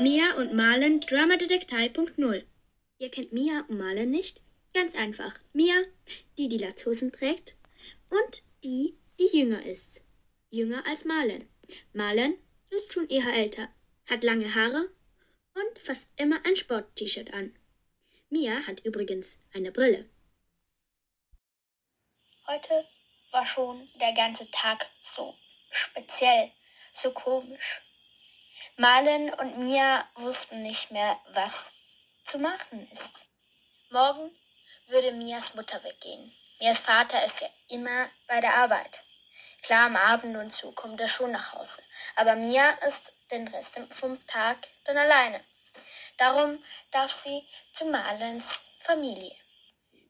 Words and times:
Mia 0.00 0.34
und 0.38 0.54
Marlen 0.54 1.00
Dramadetektei.0 1.00 2.46
Ihr 2.96 3.10
kennt 3.10 3.34
Mia 3.34 3.66
und 3.68 3.76
Marlen 3.76 4.10
nicht? 4.10 4.40
Ganz 4.72 4.94
einfach. 4.94 5.38
Mia, 5.52 5.74
die 6.38 6.48
die 6.48 6.56
Latzhosen 6.56 7.12
trägt 7.12 7.58
und 8.08 8.42
die, 8.64 8.96
die 9.18 9.28
jünger 9.36 9.62
ist. 9.66 10.00
Jünger 10.48 10.86
als 10.86 11.04
Marlen. 11.04 11.46
Marlen 11.92 12.38
ist 12.70 12.94
schon 12.94 13.10
eher 13.10 13.30
älter, 13.34 13.68
hat 14.08 14.24
lange 14.24 14.54
Haare 14.54 14.88
und 15.54 15.78
fast 15.78 16.08
immer 16.16 16.42
ein 16.46 16.56
Sport-T-Shirt 16.56 17.34
an. 17.34 17.54
Mia 18.30 18.66
hat 18.66 18.80
übrigens 18.86 19.38
eine 19.52 19.70
Brille. 19.70 20.08
Heute 22.46 22.72
war 23.32 23.44
schon 23.44 23.86
der 24.00 24.14
ganze 24.14 24.50
Tag 24.50 24.86
so 25.02 25.34
speziell, 25.70 26.50
so 26.94 27.10
komisch. 27.10 27.82
Malen 28.80 29.30
und 29.34 29.58
Mia 29.58 30.08
wussten 30.14 30.62
nicht 30.62 30.90
mehr, 30.90 31.20
was 31.34 31.74
zu 32.24 32.38
machen 32.38 32.90
ist. 32.90 33.26
Morgen 33.90 34.34
würde 34.86 35.12
Mias 35.12 35.54
Mutter 35.54 35.84
weggehen. 35.84 36.34
Mias 36.60 36.78
Vater 36.78 37.22
ist 37.22 37.42
ja 37.42 37.48
immer 37.68 38.08
bei 38.26 38.40
der 38.40 38.54
Arbeit. 38.54 39.02
Klar, 39.60 39.84
am 39.84 39.96
Abend 39.96 40.34
und 40.34 40.50
zu 40.50 40.72
kommt 40.72 40.98
er 40.98 41.08
schon 41.08 41.30
nach 41.30 41.52
Hause. 41.52 41.82
Aber 42.16 42.36
Mia 42.36 42.70
ist 42.86 43.12
den 43.30 43.46
Rest 43.48 43.78
vom 43.90 44.26
Tag 44.26 44.56
dann 44.84 44.96
alleine. 44.96 45.44
Darum 46.16 46.58
darf 46.90 47.10
sie 47.10 47.46
zu 47.74 47.84
Malens 47.84 48.62
Familie. 48.78 49.36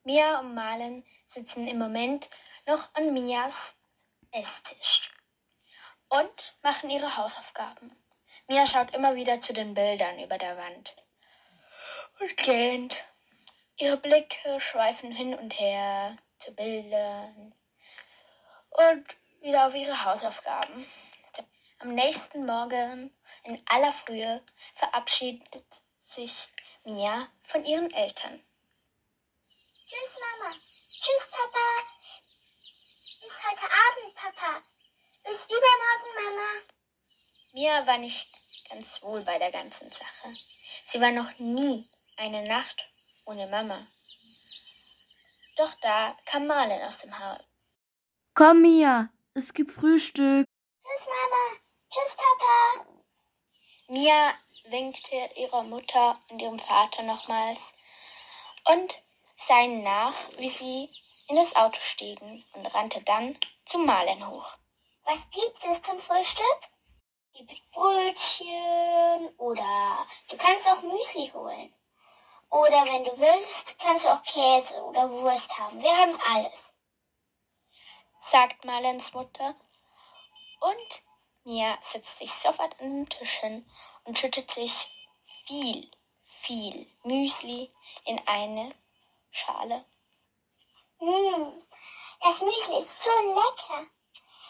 Mia 0.04 0.38
und 0.38 0.54
Malen 0.54 1.04
sitzen 1.26 1.66
im 1.66 1.78
Moment 1.78 2.30
noch 2.66 2.94
an 2.94 3.12
Mias 3.14 3.78
Esstisch 4.30 5.10
und 6.08 6.54
machen 6.62 6.88
ihre 6.88 7.16
Hausaufgaben. 7.16 7.99
Mia 8.50 8.66
schaut 8.66 8.92
immer 8.94 9.14
wieder 9.14 9.40
zu 9.40 9.52
den 9.52 9.74
Bildern 9.74 10.18
über 10.18 10.36
der 10.36 10.56
Wand 10.56 10.96
und 12.18 12.36
gähnt. 12.36 13.04
Ihre 13.76 13.96
Blicke 13.96 14.60
schweifen 14.60 15.12
hin 15.12 15.36
und 15.36 15.60
her 15.60 16.18
zu 16.36 16.52
Bildern 16.56 17.54
und 18.70 19.06
wieder 19.40 19.68
auf 19.68 19.74
ihre 19.76 20.04
Hausaufgaben. 20.04 20.84
Am 21.78 21.94
nächsten 21.94 22.44
Morgen 22.44 23.16
in 23.44 23.62
aller 23.66 23.92
Frühe 23.92 24.42
verabschiedet 24.74 25.64
sich 26.00 26.48
Mia 26.82 27.28
von 27.42 27.64
ihren 27.64 27.88
Eltern. 27.92 28.44
Tschüss, 29.86 30.18
Mama. 30.18 30.56
Tschüss, 31.00 31.30
Papa. 31.30 31.84
Bis 33.20 33.44
heute 33.48 33.72
Abend, 33.72 34.14
Papa. 34.16 34.62
Bis 35.22 35.44
übermorgen, 35.44 36.14
Mama. 36.16 36.80
Mia 37.52 37.84
war 37.84 37.98
nicht 37.98 38.29
ganz 38.70 39.02
wohl 39.02 39.22
bei 39.22 39.38
der 39.38 39.50
ganzen 39.50 39.90
Sache. 39.90 40.28
Sie 40.84 41.00
war 41.00 41.10
noch 41.10 41.38
nie 41.38 41.88
eine 42.16 42.46
Nacht 42.46 42.88
ohne 43.26 43.46
Mama. 43.48 43.86
Doch 45.56 45.74
da 45.82 46.16
kam 46.24 46.46
Marlen 46.46 46.82
aus 46.82 46.98
dem 46.98 47.18
Haus. 47.18 47.40
Komm, 48.34 48.62
Mia, 48.62 49.10
es 49.34 49.52
gibt 49.52 49.72
Frühstück. 49.72 50.46
Tschüss, 50.84 51.06
Mama. 51.06 51.60
Tschüss, 51.90 52.16
Papa. 52.16 52.86
Mia 53.88 54.34
winkte 54.64 55.16
ihrer 55.36 55.64
Mutter 55.64 56.20
und 56.28 56.40
ihrem 56.40 56.58
Vater 56.58 57.02
nochmals 57.02 57.74
und 58.66 59.02
sah 59.36 59.62
ihnen 59.62 59.82
nach, 59.82 60.14
wie 60.38 60.48
sie 60.48 60.88
in 61.28 61.36
das 61.36 61.56
Auto 61.56 61.80
stiegen 61.80 62.44
und 62.52 62.66
rannte 62.74 63.02
dann 63.02 63.36
zum 63.66 63.84
Malen 63.86 64.26
hoch. 64.28 64.56
Was 65.04 65.28
gibt 65.30 65.64
es 65.64 65.82
zum 65.82 65.98
Frühstück? 65.98 66.69
Brötchen 67.72 69.28
oder 69.38 70.06
du 70.28 70.36
kannst 70.36 70.68
auch 70.68 70.82
Müsli 70.82 71.30
holen. 71.32 71.74
Oder 72.50 72.84
wenn 72.84 73.04
du 73.04 73.16
willst, 73.16 73.78
kannst 73.78 74.04
du 74.04 74.08
auch 74.08 74.22
Käse 74.24 74.82
oder 74.82 75.08
Wurst 75.10 75.56
haben. 75.56 75.80
Wir 75.80 75.96
haben 75.96 76.18
alles. 76.28 76.72
Sagt 78.18 78.64
Marlens 78.64 79.14
Mutter. 79.14 79.54
Und 80.60 81.02
Mia 81.44 81.78
setzt 81.80 82.18
sich 82.18 82.32
sofort 82.32 82.78
an 82.80 82.90
den 82.90 83.08
Tisch 83.08 83.38
hin 83.38 83.70
und 84.04 84.18
schüttet 84.18 84.50
sich 84.50 85.08
viel, 85.46 85.90
viel 86.22 86.86
Müsli 87.04 87.72
in 88.04 88.20
eine 88.26 88.74
Schale. 89.30 89.84
Mmh, 90.98 91.52
das 92.20 92.40
Müsli 92.42 92.78
ist 92.80 93.02
so 93.02 93.10
lecker. 93.10 93.86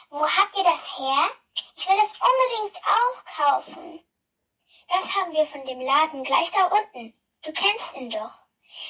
Wo 0.08 0.26
habt 0.26 0.56
ihr 0.56 0.64
das 0.64 0.98
her? 0.98 1.28
Ich 1.80 1.88
will 1.88 1.96
das 1.96 2.12
unbedingt 2.12 2.84
auch 2.84 3.24
kaufen. 3.24 4.04
Das 4.86 5.16
haben 5.16 5.32
wir 5.32 5.46
von 5.46 5.64
dem 5.64 5.80
Laden 5.80 6.22
gleich 6.24 6.52
da 6.52 6.66
unten. 6.66 7.18
Du 7.40 7.52
kennst 7.54 7.96
ihn 7.96 8.10
doch. 8.10 8.32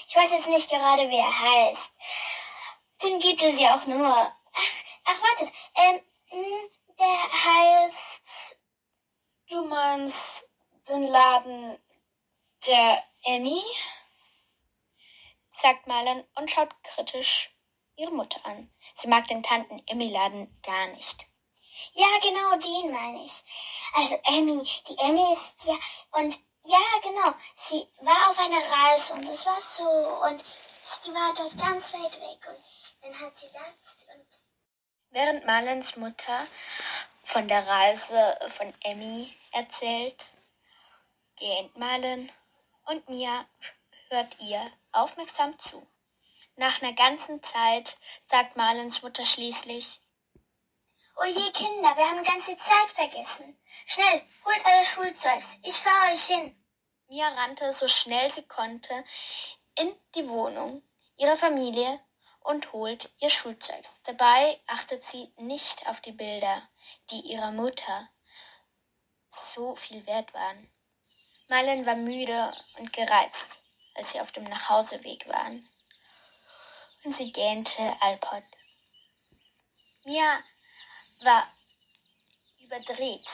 Ich 0.09 0.17
weiß 0.17 0.33
jetzt 0.33 0.49
nicht 0.49 0.69
gerade, 0.69 1.09
wie 1.09 1.17
er 1.17 1.41
heißt. 1.41 1.93
Den 3.05 3.21
gibt 3.21 3.43
es 3.43 3.61
ja 3.61 3.77
auch 3.77 3.87
nur. 3.87 4.09
Ach, 4.09 4.73
ach 5.05 5.23
wartet. 5.23 5.55
Ähm, 5.77 6.01
hm, 6.31 6.71
der 6.99 7.33
heißt. 7.33 8.59
Du 9.51 9.65
meinst 9.67 10.51
den 10.89 11.05
Laden 11.05 11.79
der 12.67 13.05
Emmy? 13.23 13.63
sagt 15.49 15.87
Marlon 15.87 16.27
und 16.35 16.51
schaut 16.51 16.75
kritisch 16.83 17.55
ihre 17.95 18.13
Mutter 18.13 18.45
an. 18.45 18.69
Sie 18.95 19.07
mag 19.07 19.29
den 19.29 19.45
Tanten 19.45 19.81
Emmy-Laden 19.87 20.61
gar 20.63 20.89
nicht. 20.89 21.30
Ja, 21.93 22.07
genau, 22.23 22.57
den 22.57 22.93
meine 22.93 23.25
ich. 23.25 23.43
Also 23.95 24.19
Emmy, 24.25 24.63
die 24.89 24.99
Emmy 24.99 25.33
ist 25.33 25.55
ja 25.65 25.75
und 26.13 26.39
ja, 26.65 26.79
genau. 27.03 27.35
Sie 27.69 27.87
war 28.01 28.31
auf 28.31 28.39
einer 28.39 28.71
Reise 28.71 29.15
und 29.15 29.27
es 29.29 29.47
war 29.47 29.61
so 29.61 29.85
und 29.85 30.45
sie 30.83 31.15
war 31.15 31.35
dort 31.35 31.57
ganz 31.59 31.93
weit 31.95 32.21
weg 32.21 32.47
und 32.49 32.63
dann 33.03 33.21
hat 33.21 33.37
sie 33.37 33.49
das 33.53 34.07
und 34.15 34.27
Während 35.13 35.45
Marlens 35.45 35.97
Mutter 35.97 36.47
von 37.23 37.49
der 37.49 37.67
Reise 37.67 38.39
von 38.49 38.73
Emmy 38.85 39.37
erzählt, 39.51 40.31
gähnt 41.37 41.77
Marlen 41.77 42.31
und 42.85 43.09
Mia 43.09 43.45
hört 44.09 44.39
ihr 44.41 44.61
aufmerksam 44.93 45.59
zu. 45.59 45.87
Nach 46.57 46.83
einer 46.83 46.93
ganzen 46.93 47.43
Zeit 47.43 47.97
sagt 48.27 48.57
Marlens 48.57 49.03
Mutter 49.03 49.25
schließlich, 49.25 50.01
Oje, 51.23 51.53
Kinder, 51.53 51.95
wir 51.99 52.09
haben 52.09 52.25
ganz 52.25 52.47
die 52.47 52.57
Zeit 52.57 52.91
vergessen. 52.95 53.55
Schnell, 53.85 54.23
holt 54.43 54.65
euer 54.65 54.85
Schulzeugs. 54.85 55.59
Ich 55.63 55.75
fahre 55.75 56.15
euch 56.15 56.25
hin. 56.25 56.57
Mia 57.09 57.29
rannte 57.29 57.75
so 57.75 57.89
schnell 57.89 58.31
sie 58.31 58.49
konnte 58.49 59.05
in 59.79 59.95
die 60.15 60.27
Wohnung 60.27 60.83
ihrer 61.19 61.37
Familie 61.37 62.01
und 62.41 62.73
holt 62.73 63.11
ihr 63.19 63.29
Schulzeugs. 63.29 64.01
Dabei 64.05 64.59
achtet 64.67 65.05
sie 65.05 65.31
nicht 65.37 65.87
auf 65.89 66.01
die 66.01 66.13
Bilder, 66.13 66.67
die 67.11 67.21
ihrer 67.21 67.51
Mutter 67.51 68.09
so 69.29 69.77
viel 69.77 70.07
wert 70.07 70.33
waren. 70.33 70.73
Marlen 71.49 71.85
war 71.85 71.97
müde 71.97 72.51
und 72.79 72.95
gereizt, 72.95 73.63
als 73.95 74.13
sie 74.13 74.23
auf 74.23 74.33
dem 74.33 74.45
Nachhauseweg 74.45 75.29
waren. 75.29 75.69
Und 77.05 77.13
sie 77.13 77.31
gähnte 77.31 77.95
Alpod. 78.01 78.43
Mia 80.05 80.43
war 81.25 81.47
überdreht. 82.61 83.29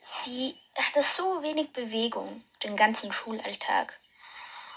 Sie 0.00 0.58
hatte 0.76 1.02
so 1.02 1.42
wenig 1.42 1.72
Bewegung 1.72 2.44
den 2.62 2.76
ganzen 2.76 3.12
Schulalltag 3.12 4.00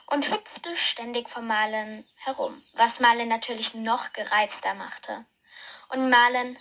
und 0.07 0.29
hüpfte 0.29 0.75
ständig 0.75 1.29
vor 1.29 1.41
Malen 1.41 2.07
herum, 2.15 2.61
was 2.73 2.99
Malen 2.99 3.27
natürlich 3.27 3.73
noch 3.73 4.13
gereizter 4.13 4.73
machte. 4.75 5.25
Und 5.89 6.09
Malen 6.09 6.57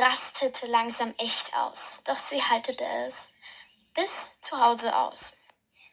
rastete 0.00 0.66
langsam 0.66 1.14
echt 1.18 1.54
aus, 1.56 2.02
doch 2.04 2.18
sie 2.18 2.42
haltete 2.42 2.84
es 3.06 3.30
bis 3.94 4.40
zu 4.40 4.60
Hause 4.60 4.94
aus. 4.94 5.32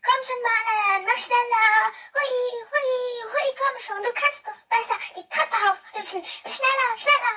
Komm 0.06 0.24
schon, 0.24 0.42
Malen, 0.44 1.06
mach 1.06 1.18
schneller. 1.18 1.92
Hui, 2.14 2.30
hui, 2.70 3.32
hui, 3.32 3.56
komm 3.58 3.80
schon. 3.82 4.04
Du 4.04 4.14
kannst 4.14 4.46
doch 4.46 4.60
besser 4.70 5.00
die 5.16 5.28
Treppe 5.28 5.56
aufhüpfen. 5.56 6.24
Schneller, 6.24 6.90
schneller, 6.96 7.36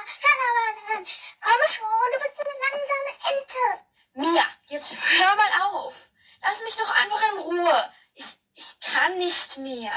Malen. 0.89 1.07
Komm 1.41 1.61
schon, 1.67 2.13
du 2.13 2.19
bist 2.19 2.37
so 2.37 2.43
eine 2.45 2.57
langsame 2.67 3.13
Ente. 3.31 3.85
Mia, 4.13 4.47
jetzt 4.67 4.93
hör 4.93 5.37
mal 5.37 5.63
auf. 5.63 5.95
Lass 6.43 6.63
mich 6.63 6.77
doch 6.77 6.91
einfach 6.91 7.23
in 7.33 7.39
Ruhe. 7.39 7.93
Ich, 8.15 8.37
ich 8.55 8.81
kann 8.81 9.17
nicht 9.17 9.57
mehr. 9.59 9.93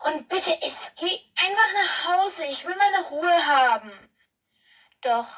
Und 0.00 0.28
bitte, 0.28 0.58
es 0.60 0.94
geh 0.96 1.18
einfach 1.36 1.72
nach 1.72 2.08
Hause. 2.08 2.44
Ich 2.44 2.66
will 2.66 2.76
meine 2.76 3.00
Ruhe 3.04 3.46
haben. 3.46 4.10
Doch 5.00 5.28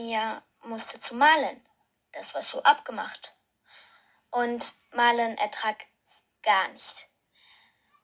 Mia 0.00 0.42
musste 0.62 0.98
zu 0.98 1.14
Malen. 1.14 1.66
Das 2.12 2.34
war 2.34 2.42
so 2.42 2.62
abgemacht. 2.62 3.36
Und 4.30 4.74
Malen 4.92 5.36
ertrag 5.36 5.84
gar 6.42 6.68
nicht. 6.68 7.08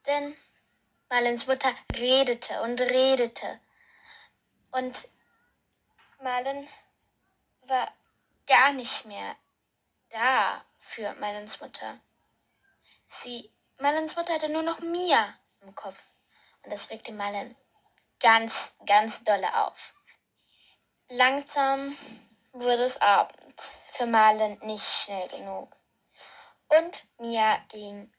Denn 0.06 0.36
Malens 1.08 1.46
Mutter 1.46 1.72
redete 1.94 2.60
und 2.62 2.80
redete. 2.80 3.60
Und 4.72 5.08
Malen 6.20 6.68
war 7.62 7.92
gar 8.46 8.72
nicht 8.72 9.06
mehr 9.06 9.36
da 10.10 10.64
für 10.76 11.14
Melons 11.14 11.60
Mutter. 11.60 11.98
Sie, 13.06 13.52
Melons 13.78 14.16
Mutter 14.16 14.34
hatte 14.34 14.48
nur 14.50 14.62
noch 14.62 14.80
Mia 14.80 15.34
im 15.62 15.74
Kopf 15.74 16.00
und 16.62 16.72
das 16.72 16.90
regte 16.90 17.12
Malen 17.12 17.56
ganz, 18.20 18.74
ganz 18.84 19.24
dolle 19.24 19.64
auf. 19.64 19.95
Langsam 21.10 21.96
wurde 22.52 22.82
es 22.82 23.00
Abend, 23.00 23.60
für 23.92 24.06
Malen 24.06 24.58
nicht 24.62 24.84
schnell 24.84 25.28
genug. 25.28 25.76
Und 26.68 27.04
Mia 27.18 27.58
ging 27.68 28.12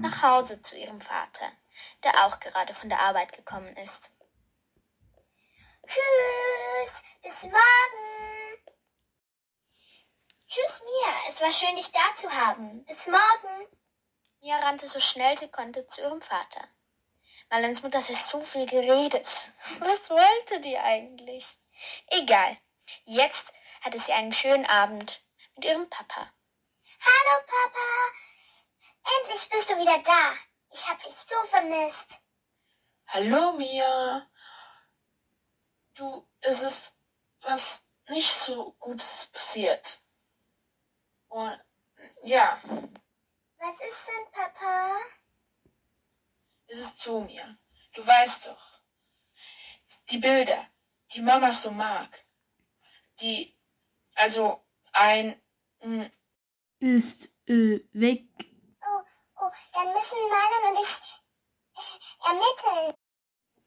nach 0.00 0.22
Hause 0.22 0.60
zu 0.60 0.76
ihrem 0.76 1.00
Vater, 1.00 1.46
der 2.02 2.26
auch 2.26 2.40
gerade 2.40 2.74
von 2.74 2.88
der 2.88 2.98
Arbeit 2.98 3.32
gekommen 3.32 3.74
ist. 3.76 4.10
Tschüss, 5.86 7.04
bis 7.22 7.42
morgen. 7.44 8.74
Tschüss, 10.48 10.82
Mia. 10.82 11.14
Es 11.28 11.40
war 11.40 11.52
schön, 11.52 11.76
dich 11.76 11.92
da 11.92 12.14
zu 12.16 12.28
haben. 12.32 12.84
Bis 12.84 13.06
morgen. 13.06 13.68
Mia 14.40 14.58
rannte 14.58 14.88
so 14.88 14.98
schnell 14.98 15.38
sie 15.38 15.52
konnte 15.52 15.86
zu 15.86 16.00
ihrem 16.00 16.20
Vater. 16.20 16.66
Marlens 17.48 17.82
Mutter 17.84 17.98
hatte 17.98 18.12
so 18.12 18.40
viel 18.40 18.66
geredet. 18.66 19.52
Was 19.78 20.10
wollte 20.10 20.60
die 20.60 20.76
eigentlich? 20.76 21.58
Egal. 22.08 22.56
Jetzt 23.04 23.54
hatte 23.82 23.98
sie 23.98 24.12
einen 24.12 24.32
schönen 24.32 24.66
Abend 24.66 25.24
mit 25.56 25.64
ihrem 25.64 25.88
Papa. 25.90 26.32
Hallo, 27.00 27.42
Papa. 27.46 29.18
Endlich 29.20 29.48
bist 29.48 29.70
du 29.70 29.78
wieder 29.78 29.98
da. 30.02 30.34
Ich 30.70 30.88
hab 30.88 31.02
dich 31.02 31.14
so 31.14 31.36
vermisst. 31.48 32.20
Hallo, 33.08 33.52
Mia. 33.52 34.26
Du, 35.94 36.28
es 36.40 36.62
ist 36.62 36.96
was 37.40 37.84
nicht 38.08 38.30
so 38.30 38.72
Gutes 38.78 39.26
passiert. 39.28 40.02
Und 41.28 41.58
ja, 42.22 42.60
Was 43.58 43.74
ist 43.80 44.06
denn, 44.08 44.32
Papa? 44.32 44.96
es 46.66 46.78
ist 46.78 47.00
so, 47.00 47.20
Mia. 47.20 47.56
Du 47.94 48.06
weißt 48.06 48.46
doch. 48.46 48.80
Die 50.10 50.18
Bilder, 50.18 50.66
die 51.12 51.20
Mama 51.20 51.52
so 51.52 51.70
mag. 51.70 52.08
Die, 53.20 53.54
also 54.14 54.64
ein, 54.92 55.40
mm, 55.82 56.06
Ist 56.80 57.30
äh, 57.46 57.80
weg. 57.92 58.26
Oh, 58.82 59.02
oh, 59.36 59.50
dann 59.72 59.92
müssen 59.92 60.18
Marlon 60.30 60.76
und 60.76 60.84
ich 60.84 61.00
äh, 61.74 62.28
ermitteln. 62.28 62.94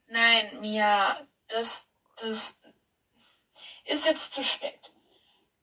Nein, 0.08 0.62
Mia, 0.62 1.28
das, 1.48 1.90
das 2.18 2.60
ist 3.86 4.08
jetzt 4.08 4.34
zu 4.34 4.44
spät. 4.44 4.92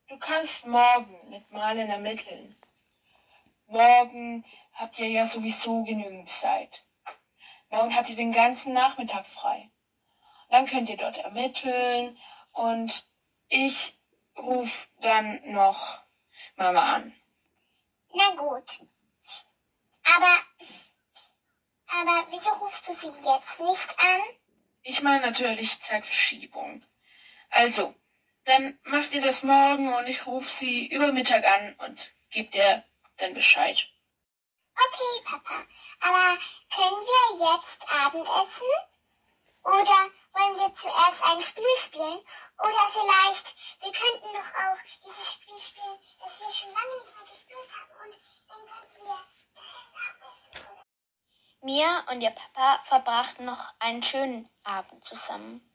Du 0.07 0.17
kannst 0.17 0.65
morgen 0.65 1.29
mit 1.29 1.51
Malen 1.51 1.89
ermitteln. 1.89 2.55
Morgen 3.67 4.43
habt 4.73 4.97
ihr 4.97 5.07
ja 5.07 5.25
sowieso 5.25 5.83
genügend 5.83 6.29
Zeit. 6.29 6.83
Morgen 7.69 7.95
habt 7.95 8.09
ihr 8.09 8.15
den 8.15 8.33
ganzen 8.33 8.73
Nachmittag 8.73 9.27
frei. 9.27 9.69
Dann 10.49 10.65
könnt 10.65 10.89
ihr 10.89 10.97
dort 10.97 11.17
ermitteln 11.19 12.17
und 12.53 13.05
ich 13.47 13.97
ruf 14.37 14.89
dann 15.01 15.39
noch 15.51 15.99
Mama 16.55 16.95
an. 16.95 17.15
Na 18.13 18.29
gut. 18.35 18.79
Aber, 20.15 20.37
aber 21.87 22.27
wieso 22.31 22.49
rufst 22.51 22.87
du 22.87 22.95
sie 22.95 23.07
jetzt 23.07 23.59
nicht 23.59 23.99
an? 23.99 24.21
Ich 24.81 25.01
meine 25.03 25.25
natürlich 25.25 25.81
Zeitverschiebung. 25.81 26.83
Also, 27.51 27.93
dann 28.45 28.79
macht 28.83 29.13
ihr 29.13 29.21
das 29.21 29.43
morgen 29.43 29.93
und 29.93 30.07
ich 30.07 30.25
rufe 30.25 30.47
sie 30.47 30.87
über 30.87 31.11
Mittag 31.11 31.45
an 31.45 31.75
und 31.79 32.15
gebe 32.31 32.49
dir 32.49 32.83
dann 33.17 33.33
Bescheid. 33.33 33.89
Okay, 34.73 35.23
Papa. 35.25 35.65
Aber 35.99 36.37
können 36.73 37.05
wir 37.05 37.53
jetzt 37.53 37.91
Abendessen? 37.91 38.88
Oder 39.63 40.09
wollen 40.33 40.57
wir 40.57 40.73
zuerst 40.75 41.23
ein 41.23 41.41
Spiel 41.41 41.77
spielen? 41.77 42.19
Oder 42.57 42.87
vielleicht, 42.91 43.55
wir 43.81 43.91
könnten 43.91 44.33
doch 44.33 44.53
auch 44.55 44.77
dieses 45.05 45.33
Spiel 45.33 45.59
spielen, 45.59 45.99
das 46.19 46.39
wir 46.39 46.51
schon 46.51 46.73
lange 46.73 47.03
nicht 47.03 47.15
mehr 47.15 47.27
gespielt 47.27 47.69
haben. 47.79 47.91
Und 48.03 48.17
dann 48.47 48.57
könnten 48.65 49.05
wir 49.05 49.19
das 49.55 49.93
Abendessen. 50.09 50.73
Oder? 50.73 50.85
Mia 51.61 52.03
und 52.11 52.21
ihr 52.21 52.31
Papa 52.31 52.81
verbrachten 52.83 53.45
noch 53.45 53.73
einen 53.79 54.01
schönen 54.01 54.49
Abend 54.63 55.05
zusammen. 55.05 55.65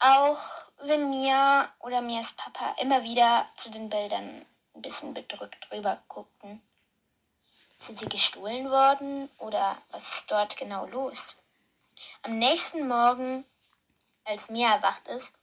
Auch 0.00 0.40
wenn 0.78 1.10
Mia 1.10 1.72
oder 1.80 2.00
Mias 2.00 2.32
Papa 2.32 2.74
immer 2.80 3.02
wieder 3.02 3.48
zu 3.56 3.70
den 3.70 3.90
Bildern 3.90 4.46
ein 4.74 4.82
bisschen 4.82 5.12
bedrückt 5.12 5.70
rüber 5.72 6.00
guckten. 6.08 6.62
Sind 7.78 7.98
sie 7.98 8.08
gestohlen 8.08 8.70
worden 8.70 9.28
oder 9.38 9.76
was 9.90 10.08
ist 10.08 10.30
dort 10.30 10.56
genau 10.56 10.86
los? 10.86 11.37
Am 12.22 12.38
nächsten 12.38 12.88
Morgen, 12.88 13.44
als 14.24 14.50
Mia 14.50 14.74
erwacht 14.74 15.08
ist 15.08 15.40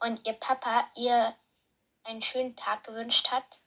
und 0.00 0.26
ihr 0.26 0.34
Papa 0.34 0.88
ihr 0.94 1.34
einen 2.04 2.22
schönen 2.22 2.56
Tag 2.56 2.84
gewünscht 2.84 3.30
hat, 3.30 3.60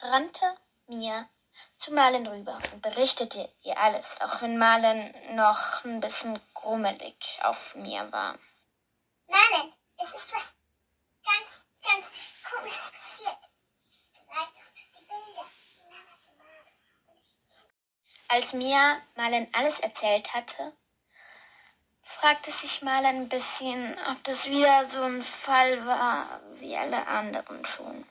rannte 0.00 0.56
Mia 0.86 1.28
zu 1.76 1.92
Marlen 1.92 2.26
rüber 2.26 2.58
und 2.72 2.82
berichtete 2.82 3.52
ihr 3.62 3.78
alles, 3.78 4.20
auch 4.20 4.42
wenn 4.42 4.58
Marlen 4.58 5.14
noch 5.36 5.84
ein 5.84 6.00
bisschen 6.00 6.38
grummelig 6.54 7.38
auf 7.42 7.74
Mia 7.76 8.10
war. 8.12 8.38
Marlen, 9.26 9.72
es 9.96 10.08
ist 10.08 10.32
was 10.32 10.54
ganz, 11.24 11.66
ganz 11.82 12.12
Komisches 12.50 12.92
passiert. 12.92 13.38
Du 14.14 14.20
weißt 14.28 14.52
doch, 14.54 14.72
die 14.74 15.04
Bilder, 15.04 15.46
die 15.76 15.82
Mama 15.82 16.18
so 16.24 16.32
mag. 16.36 16.66
Als 18.28 18.52
Mia 18.52 19.02
Marlen 19.14 19.48
alles 19.52 19.80
erzählt 19.80 20.34
hatte, 20.34 20.72
fragte 22.26 22.50
sich 22.50 22.82
Marlen 22.82 23.06
ein 23.06 23.28
bisschen, 23.28 23.96
ob 24.10 24.24
das 24.24 24.50
wieder 24.50 24.84
so 24.84 25.02
ein 25.02 25.22
Fall 25.22 25.86
war 25.86 26.40
wie 26.58 26.76
alle 26.76 27.06
anderen 27.06 27.64
schon. 27.64 28.04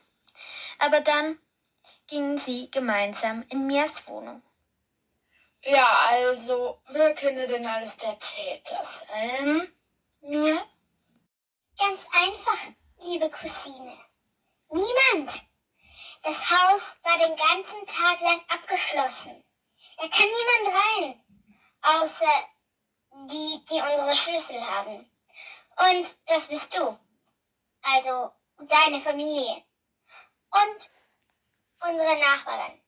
Aber 0.78 1.02
dann 1.02 1.38
gingen 2.06 2.38
sie 2.38 2.70
gemeinsam 2.70 3.44
in 3.50 3.66
Mias 3.66 4.08
Wohnung. 4.08 4.40
Ja, 5.64 6.06
also, 6.08 6.80
wer 6.88 7.14
könnte 7.14 7.46
denn 7.46 7.66
alles 7.66 7.98
der 7.98 8.18
Täter 8.18 8.82
sein? 8.82 9.70
Mia? 10.22 10.66
Ganz 11.78 12.00
einfach, 12.10 12.72
liebe 13.02 13.28
Cousine. 13.28 13.98
Niemand. 14.70 15.42
Das 16.22 16.50
Haus 16.50 16.96
war 17.02 17.18
den 17.18 17.36
ganzen 17.36 17.86
Tag 17.86 18.18
lang 18.22 18.40
abgeschlossen. 18.48 19.44
Da 19.98 20.08
kann 20.08 20.26
niemand 20.26 20.74
rein. 20.74 21.24
Außer 21.82 22.55
die, 23.24 23.64
die 23.70 23.80
unsere 23.80 24.14
Schlüssel 24.14 24.60
haben. 24.60 25.10
Und 25.78 26.16
das 26.26 26.46
bist 26.48 26.74
du. 26.74 26.98
Also 27.82 28.32
deine 28.58 29.00
Familie. 29.00 29.64
Und 30.50 30.90
unsere 31.88 32.18
Nachbarin. 32.18 32.80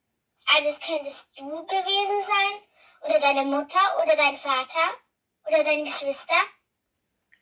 Also 0.46 0.68
es 0.68 0.80
könntest 0.80 1.28
du 1.36 1.66
gewesen 1.66 2.24
sein. 2.26 2.62
Oder 3.02 3.20
deine 3.20 3.44
Mutter 3.44 4.02
oder 4.02 4.16
dein 4.16 4.36
Vater. 4.36 4.96
Oder 5.46 5.64
deine 5.64 5.84
Geschwister. 5.84 6.40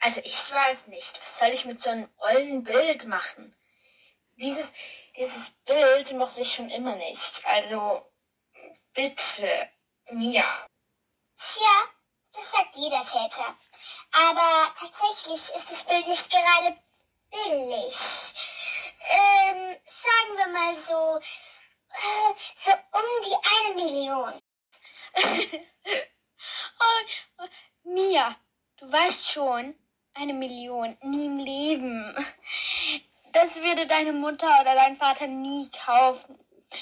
Also 0.00 0.20
ich 0.24 0.52
weiß 0.52 0.88
nicht, 0.88 1.20
was 1.20 1.38
soll 1.38 1.48
ich 1.48 1.64
mit 1.64 1.80
so 1.80 1.90
einem 1.90 2.08
ollen 2.18 2.62
Bild 2.62 3.06
machen? 3.06 3.56
Dieses, 4.36 4.72
dieses 5.16 5.52
Bild 5.64 6.12
mochte 6.14 6.42
ich 6.42 6.52
schon 6.54 6.68
immer 6.68 6.94
nicht. 6.96 7.46
Also 7.46 8.04
bitte, 8.92 9.70
Mia. 10.10 10.66
Tja, 11.38 11.95
das 12.36 12.50
sagt 12.50 12.76
jeder 12.76 13.02
Täter. 13.04 13.56
Aber 14.12 14.74
tatsächlich 14.78 15.40
ist 15.40 15.70
das 15.70 15.84
Bild 15.84 16.06
nicht 16.06 16.30
gerade 16.30 16.76
billig. 17.30 17.96
Ähm, 19.08 19.76
sagen 19.84 20.36
wir 20.36 20.46
mal 20.48 20.74
so, 20.74 21.18
äh, 21.92 22.34
so 22.54 22.72
um 22.72 23.04
die 23.24 23.36
eine 23.56 23.74
Million. 23.74 24.42
Oh, 26.78 27.44
Mia, 27.84 28.36
du 28.76 28.92
weißt 28.92 29.32
schon, 29.32 29.74
eine 30.14 30.34
Million 30.34 30.96
nie 31.02 31.26
im 31.26 31.38
Leben. 31.38 32.14
Das 33.32 33.62
würde 33.62 33.86
deine 33.86 34.12
Mutter 34.12 34.60
oder 34.60 34.74
dein 34.74 34.96
Vater 34.96 35.26
nie 35.26 35.68
kaufen. 35.70 36.38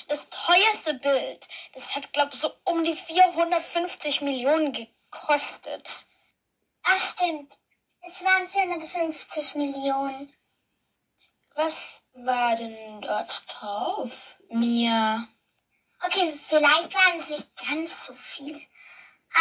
Das 0.09 0.29
teuerste 0.31 0.95
Bild, 0.95 1.49
das 1.73 1.95
hat, 1.95 2.13
glaube 2.13 2.33
ich, 2.35 2.41
so 2.41 2.53
um 2.65 2.83
die 2.83 2.95
450 2.95 4.21
Millionen 4.23 4.73
gekostet. 4.73 4.94
Ach 6.83 7.01
stimmt, 7.01 7.59
es 8.03 8.23
waren 8.25 8.49
450 8.49 9.55
Millionen. 9.55 10.33
Was 11.55 12.05
war 12.15 12.55
denn 12.57 13.01
dort 13.01 13.45
drauf, 13.49 14.41
Mia? 14.51 15.27
Okay, 16.05 16.39
vielleicht 16.49 16.93
waren 16.95 17.19
es 17.19 17.29
nicht 17.29 17.57
ganz 17.57 18.07
so 18.07 18.15
viel. 18.15 18.61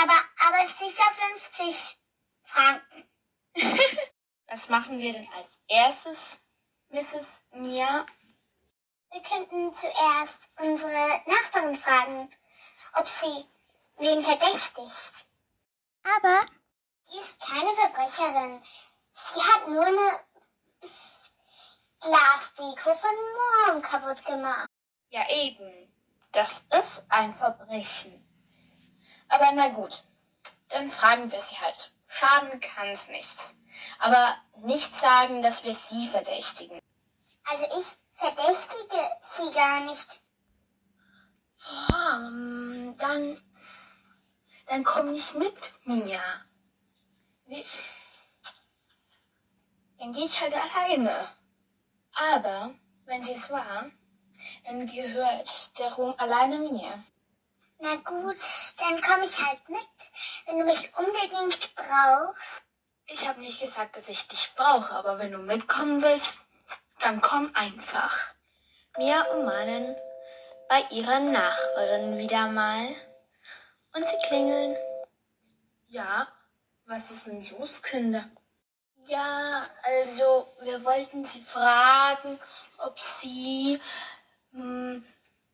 Aber, 0.02 0.16
aber 0.48 0.68
sicher 0.68 1.04
50 1.34 1.98
Franken. 2.44 3.10
Was 4.48 4.70
machen 4.70 5.00
wir 5.00 5.14
denn 5.14 5.28
als 5.36 5.60
erstes, 5.68 6.42
Mrs. 6.90 7.46
Mia? 7.52 8.06
Wir 9.12 9.22
könnten 9.22 9.76
zuerst 9.76 10.38
unsere 10.60 11.22
Nachbarin 11.26 11.78
fragen, 11.78 12.32
ob 12.94 13.08
sie 13.08 13.46
wen 13.98 14.24
verdächtigt. 14.24 15.28
Aber 16.04 16.46
Sie 17.10 17.20
ist 17.20 17.40
keine 17.40 17.74
Verbrecherin. 17.76 18.62
Sie 19.12 19.42
hat 19.42 19.68
nur 19.68 19.86
eine 19.86 20.20
Glasdeko 22.00 22.96
von 22.96 23.12
morgen 23.68 23.82
kaputt 23.82 24.26
gemacht. 24.26 24.68
Ja, 25.10 25.30
eben. 25.30 25.94
Das 26.32 26.66
ist 26.82 27.06
ein 27.10 27.34
Verbrechen. 27.34 28.20
Aber 29.30 29.52
na 29.54 29.70
gut, 29.70 30.04
dann 30.70 30.90
fragen 30.90 31.32
wir 31.32 31.40
sie 31.40 31.58
halt. 31.60 31.92
Schaden 32.08 32.60
kann's 32.60 33.08
nichts. 33.10 33.58
Aber 34.00 34.36
nicht 34.62 34.94
sagen, 34.94 35.42
dass 35.42 35.64
wir 35.66 35.76
sie 35.76 36.08
verdächtigen. 36.08 36.80
Also 37.46 37.66
ich 37.66 38.00
verdächtige 38.14 39.12
sie 39.20 39.52
gar 39.54 39.82
nicht. 39.82 40.20
Oh, 41.66 42.94
dann, 43.00 43.42
dann 44.68 44.84
komm 44.84 45.12
nicht 45.12 45.36
mit 45.36 45.56
mir. 45.86 46.22
Wie, 47.46 47.66
dann 50.00 50.12
gehe 50.12 50.26
ich 50.26 50.42
halt 50.42 50.56
alleine. 50.56 51.30
Aber 52.14 52.74
wenn 53.06 53.24
sie 53.24 53.34
es 53.34 53.50
war, 53.50 53.90
dann 54.66 54.86
gehört 54.88 55.80
der 55.80 55.94
Ruhm 55.94 56.14
alleine 56.18 56.58
mir. 56.60 57.04
Na 57.80 57.96
gut, 57.96 58.38
dann 58.78 59.02
komme 59.02 59.26
ich 59.26 59.46
halt 59.46 59.68
mit, 59.70 59.80
wenn 60.46 60.60
du 60.60 60.66
mich 60.66 60.92
unbedingt 60.98 61.76
brauchst. 61.76 62.64
Ich 63.08 63.28
habe 63.28 63.42
nicht 63.42 63.60
gesagt, 63.60 63.98
dass 63.98 64.10
ich 64.10 64.28
dich 64.28 64.54
brauche, 64.56 64.96
aber 64.96 65.20
wenn 65.20 65.32
du 65.32 65.40
mitkommen 65.40 66.02
willst, 66.02 66.46
dann 67.00 67.20
komm 67.20 67.52
einfach. 67.54 68.34
Mia 68.98 69.22
und 69.34 69.46
Malen 69.46 69.96
bei 70.70 70.82
ihrer 70.92 71.20
Nachbarin 71.20 72.18
wieder 72.18 72.48
mal. 72.48 72.88
Und 73.94 74.08
sie 74.08 74.18
klingeln. 74.28 74.76
Ja, 75.88 76.28
was 76.86 77.12
ist 77.12 77.28
denn 77.28 77.46
los, 77.58 77.82
Kinder? 77.82 78.26
Ja, 79.06 79.70
also 79.84 80.48
wir 80.62 80.84
wollten 80.84 81.24
sie 81.26 81.42
fragen, 81.42 82.40
ob 82.78 83.00
sie 83.00 83.80
hm, 84.52 85.06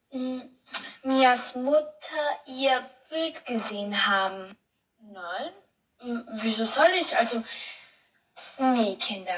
hm, 0.10 0.60
Mias 1.04 1.56
Mutter 1.56 2.40
ihr 2.46 2.84
Bild 3.10 3.46
gesehen 3.46 4.08
haben. 4.08 4.58
Nein? 5.02 5.52
Hm, 6.00 6.28
Wieso 6.34 6.66
soll 6.66 6.92
ich? 7.00 7.18
Also, 7.18 7.44
nee, 8.58 8.96
Kinder. 8.96 9.38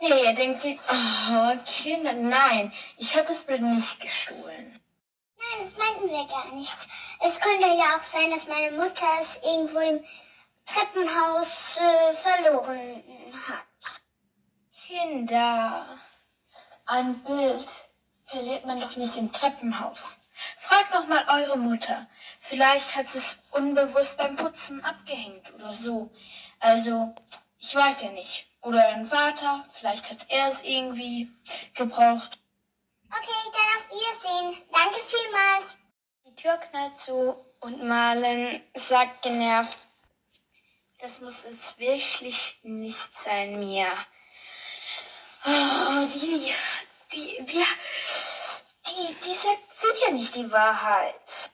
Nee, 0.00 0.24
ihr 0.24 0.34
denkt 0.34 0.64
jetzt, 0.64 0.86
oh, 0.90 1.56
Kinder, 1.64 2.12
nein, 2.12 2.72
ich 2.98 3.16
habe 3.16 3.28
das 3.28 3.44
Bild 3.44 3.62
nicht 3.62 4.00
gestohlen. 4.00 4.80
Nein, 5.42 5.68
das 5.68 5.76
meinten 5.76 6.08
wir 6.08 6.26
gar 6.26 6.52
nicht. 6.54 6.88
Es 7.20 7.40
könnte 7.40 7.66
ja 7.66 7.96
auch 7.96 8.02
sein, 8.02 8.30
dass 8.30 8.46
meine 8.46 8.76
Mutter 8.76 9.06
es 9.20 9.36
irgendwo 9.42 9.78
im 9.78 10.04
Treppenhaus 10.66 11.76
äh, 11.78 12.14
verloren 12.14 13.02
hat. 13.48 14.00
Kinder, 14.86 15.86
ein 16.86 17.22
Bild 17.24 17.66
verliert 18.24 18.66
man 18.66 18.80
doch 18.80 18.96
nicht 18.96 19.16
im 19.16 19.32
Treppenhaus. 19.32 20.24
Fragt 20.56 20.92
noch 20.94 21.06
mal 21.06 21.24
eure 21.28 21.58
Mutter. 21.58 22.06
Vielleicht 22.40 22.96
hat 22.96 23.08
sie 23.08 23.18
es 23.18 23.42
unbewusst 23.50 24.18
beim 24.18 24.36
Putzen 24.36 24.84
abgehängt 24.84 25.52
oder 25.54 25.72
so. 25.74 26.10
Also, 26.60 27.14
ich 27.60 27.74
weiß 27.74 28.02
ja 28.02 28.10
nicht. 28.10 28.46
Oder 28.62 28.88
ein 28.88 29.04
Vater, 29.04 29.64
vielleicht 29.72 30.10
hat 30.10 30.26
er 30.28 30.48
es 30.48 30.62
irgendwie 30.62 31.30
gebraucht. 31.74 32.38
Wiedersehen. 34.42 34.62
Danke 34.72 35.00
vielmals. 35.06 35.74
Die 36.26 36.34
Tür 36.34 36.56
knallt 36.56 36.98
zu 36.98 37.36
und 37.60 37.86
Malen 37.86 38.62
sagt 38.74 39.22
genervt, 39.22 39.78
das 40.98 41.20
muss 41.20 41.44
es 41.44 41.78
wirklich 41.78 42.60
nicht 42.62 43.18
sein, 43.18 43.58
Mia. 43.58 43.92
Oh, 45.44 46.06
die, 46.06 46.52
die, 47.12 47.44
die, 47.44 47.64
die, 48.86 49.14
die 49.14 49.34
sagt 49.34 49.72
sicher 49.74 50.12
nicht 50.12 50.34
die 50.36 50.50
Wahrheit. 50.50 51.50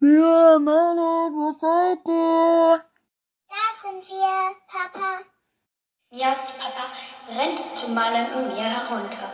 Ja, 0.00 0.58
Marlon, 0.58 1.34
wo 1.34 1.52
seid 1.58 2.06
ihr? 2.06 2.84
Da 3.48 3.80
sind 3.82 4.06
wir, 4.08 4.56
Papa. 4.68 5.24
Mias 6.10 6.52
Papa 6.58 6.90
rennt 7.28 7.58
zu 7.78 7.88
Malen 7.88 8.32
und 8.32 8.48
Mia 8.48 8.64
herunter 8.64 9.30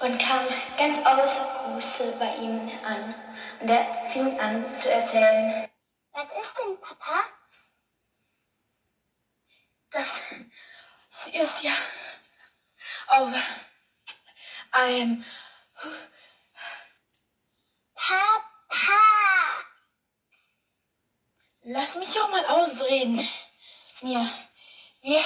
und 0.00 0.18
kam 0.20 0.46
ganz 0.76 0.98
außer 0.98 1.44
Puste 1.64 2.12
bei 2.18 2.34
ihnen 2.36 2.70
an. 2.84 3.14
Und 3.60 3.70
er 3.70 4.08
fing 4.08 4.38
an 4.38 4.62
zu 4.78 4.92
erzählen, 4.92 5.70
Was 6.12 6.24
ist 6.24 6.54
denn, 6.58 6.78
Papa? 6.80 7.24
sie 11.08 11.36
ist 11.36 11.62
ja 11.62 11.72
auf 13.06 13.32
einem 14.72 15.24
Papa! 17.94 18.42
Lass 21.62 21.96
mich 21.96 22.20
auch 22.20 22.30
mal 22.30 22.44
ausreden. 22.46 23.26
Mir, 24.02 24.28
wir, 25.00 25.24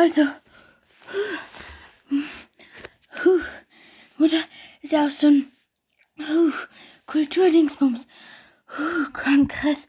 Also, 0.00 0.26
huh, 3.22 3.40
Mutter 4.16 4.42
ist 4.80 4.92
ja 4.94 5.04
auch 5.04 5.10
so 5.10 5.26
ein 5.26 5.52
huh, 6.16 6.52
Kulturdingsbums, 7.04 8.06
huh, 8.78 9.12
Kongress 9.12 9.86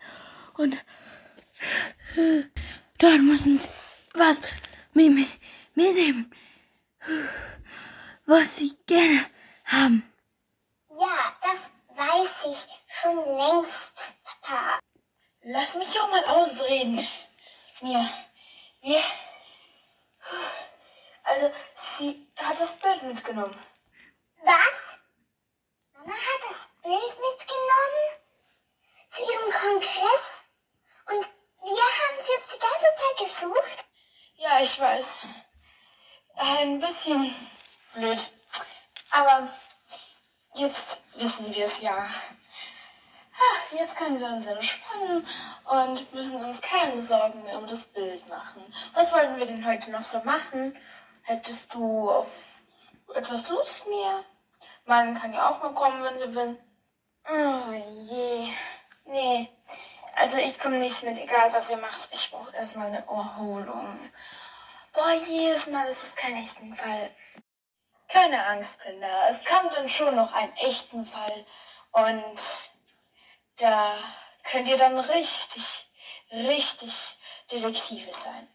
und 0.57 0.75
huh, 2.17 2.43
dort 2.97 3.21
muss 3.21 3.45
uns 3.45 3.69
was 4.13 4.41
mit, 4.91 5.13
mit, 5.13 5.29
mitnehmen, 5.75 6.29
huh, 7.07 7.29
was 8.25 8.57
sie 8.57 8.77
gerne 8.87 9.25
haben. 9.63 10.03
Ja, 10.89 11.37
das 11.41 11.71
weiß 11.97 12.51
ich 12.51 12.67
schon 12.99 13.15
längst, 13.15 13.93
Papa. 14.25 14.77
lass 15.43 15.77
mich 15.77 15.97
auch 16.01 16.11
mal 16.11 16.25
ausreden. 16.25 16.99
Mir, 17.81 18.09
wir, 18.81 19.01
also 21.41 21.55
sie 21.73 22.27
hat 22.37 22.59
das 22.59 22.77
Bild 22.77 23.03
mitgenommen. 23.03 23.57
Was? 24.43 24.97
Mama 25.93 26.13
hat 26.13 26.49
das 26.49 26.67
Bild 26.83 27.19
mitgenommen? 27.19 28.07
Zu 29.09 29.23
ihrem 29.23 29.51
Kongress? 29.51 30.43
Und 31.07 31.31
wir 31.63 31.83
haben 31.83 32.19
es 32.19 32.27
jetzt 32.27 32.53
die 32.53 32.59
ganze 32.59 32.87
Zeit 32.97 33.17
gesucht? 33.17 33.85
Ja, 34.35 34.59
ich 34.61 34.79
weiß. 34.79 35.19
Ein 36.35 36.79
bisschen 36.79 37.35
blöd. 37.93 38.31
Aber 39.11 39.47
jetzt 40.55 41.01
wissen 41.15 41.53
wir 41.53 41.65
es 41.65 41.81
ja. 41.81 41.97
Ah, 41.97 43.75
Jetzt 43.75 43.97
können 43.97 44.19
wir 44.19 44.27
uns 44.27 44.45
entspannen 44.45 45.27
und 45.65 46.13
müssen 46.13 46.43
uns 46.43 46.61
keine 46.61 47.01
Sorgen 47.01 47.43
mehr 47.43 47.57
um 47.57 47.65
das 47.65 47.87
Bild 47.87 48.27
machen. 48.27 48.61
Was 48.93 49.13
wollten 49.13 49.37
wir 49.37 49.45
denn 49.45 49.65
heute 49.65 49.91
noch 49.91 50.03
so 50.03 50.19
machen? 50.23 50.77
Hättest 51.23 51.73
du 51.73 52.09
auf 52.09 52.61
etwas 53.13 53.49
Lust, 53.49 53.87
Mia? 53.87 54.23
Man 54.85 55.13
kann 55.19 55.33
ja 55.33 55.49
auch 55.49 55.61
mal 55.61 55.73
kommen, 55.73 56.03
wenn 56.03 56.19
sie 56.19 56.35
will. 56.35 56.57
Oh 57.29 57.71
je. 57.71 58.47
Nee. 59.05 59.49
Also 60.15 60.37
ich 60.37 60.59
komme 60.59 60.79
nicht 60.79 61.03
mit, 61.03 61.17
egal 61.17 61.53
was 61.53 61.69
ihr 61.69 61.77
macht. 61.77 62.09
Ich 62.13 62.31
brauche 62.31 62.55
erstmal 62.55 62.87
eine 62.87 63.05
Erholung. 63.05 64.11
Boah, 64.93 65.13
jedes 65.13 65.67
Mal, 65.67 65.85
das 65.85 66.03
ist 66.03 66.17
kein 66.17 66.35
echten 66.35 66.75
Fall. 66.75 67.11
Keine 68.09 68.45
Angst, 68.47 68.81
Kinder. 68.81 69.29
Es 69.29 69.45
kommt 69.45 69.73
dann 69.75 69.87
schon 69.87 70.15
noch 70.15 70.33
einen 70.33 70.53
echten 70.57 71.05
Fall. 71.05 71.45
Und 71.91 72.69
da 73.57 73.97
könnt 74.43 74.67
ihr 74.67 74.77
dann 74.77 74.99
richtig, 74.99 75.87
richtig 76.31 77.17
Detektive 77.51 78.11
sein. 78.11 78.47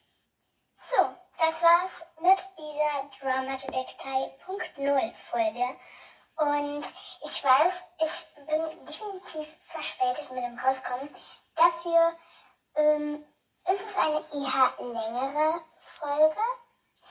So, 0.75 1.17
das 1.39 1.63
war's 1.63 2.07
mit 2.21 2.39
dieser 2.59 3.11
Drama 3.21 3.57
Detektei 3.57 4.35
Punkt 4.45 4.79
Null 4.79 5.13
Folge. 5.15 5.77
Und 6.37 6.85
ich 7.25 7.45
weiß, 7.45 7.73
ich 7.99 8.47
bin 8.47 8.87
definitiv 8.87 9.57
verspätet 9.63 10.31
mit 10.33 10.45
dem 10.45 10.59
Rauskommen. 10.59 11.09
Dafür 11.55 12.13
ähm, 12.75 13.25
ist 13.73 13.91
es 13.91 13.97
eine 13.97 14.25
eher 14.33 14.75
längere 14.79 15.61
Folge, 15.79 16.41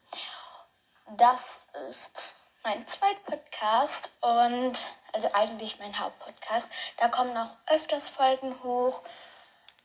Das 1.16 1.68
ist 1.88 2.34
mein 2.62 2.86
Zweitpodcast 2.86 4.12
und 4.20 4.76
also 5.12 5.32
eigentlich 5.32 5.78
mein 5.78 5.98
Hauptpodcast. 5.98 6.70
Da 6.98 7.08
kommen 7.08 7.32
noch 7.32 7.48
öfters 7.68 8.10
Folgen 8.10 8.62
hoch. 8.62 9.02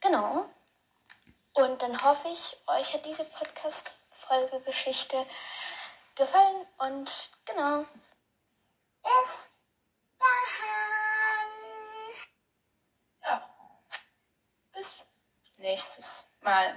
Genau. 0.02 0.44
Und 1.54 1.82
dann 1.82 2.04
hoffe 2.04 2.28
ich, 2.28 2.58
euch 2.68 2.94
hat 2.94 3.06
diese 3.06 3.24
Podcast-Folge-Geschichte 3.24 5.26
gefallen 6.16 6.68
und 6.80 7.32
genau. 7.46 7.86
Bis 9.02 9.48
dann. 10.20 10.28
Ja. 13.24 13.50
Bis 14.74 15.06
nächstes 15.64 16.28
Mal. 16.42 16.76